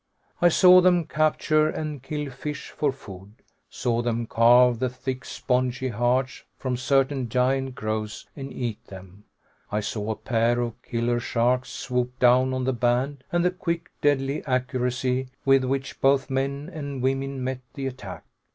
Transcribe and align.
I 0.41 0.49
saw 0.49 0.81
them 0.81 1.05
capture 1.05 1.69
and 1.69 2.01
kill 2.01 2.31
fish 2.31 2.71
for 2.71 2.91
food, 2.91 3.35
saw 3.69 4.01
them 4.01 4.25
carve 4.25 4.79
the 4.79 4.89
thick, 4.89 5.23
spongy 5.23 5.89
hearts 5.89 6.41
from 6.57 6.75
certain 6.75 7.29
giant 7.29 7.75
growths 7.75 8.25
and 8.35 8.51
eat 8.51 8.83
them. 8.87 9.25
I 9.71 9.81
saw 9.81 10.09
a 10.09 10.15
pair 10.15 10.59
of 10.59 10.81
killer 10.81 11.19
sharks 11.19 11.69
swoop 11.69 12.17
down 12.17 12.51
on 12.51 12.63
the 12.63 12.73
band, 12.73 13.25
and 13.31 13.45
the 13.45 13.51
quick, 13.51 13.91
deadly 14.01 14.43
accuracy 14.47 15.27
with 15.45 15.63
which 15.65 16.01
both 16.01 16.31
men 16.31 16.71
and 16.73 17.03
woman 17.03 17.43
met 17.43 17.59
the 17.75 17.85
attack. 17.85 18.23